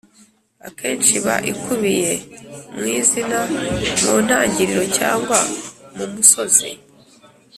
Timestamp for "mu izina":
2.75-3.39